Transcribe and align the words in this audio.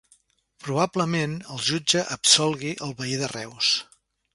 Probablement 0.67 1.37
el 1.57 1.61
jutge 1.67 2.03
absolgui 2.19 2.77
el 2.87 3.01
veí 3.05 3.19
de 3.23 3.35
Reus 3.39 3.75